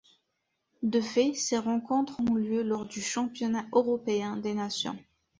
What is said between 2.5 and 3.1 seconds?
lors du